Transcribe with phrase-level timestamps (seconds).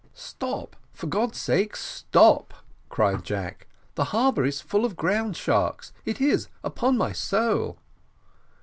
[0.15, 2.55] "Stop, for God's sake, stop!"
[2.89, 7.77] cried Jack "The harbour is full of ground sharks it is, upon my soul!"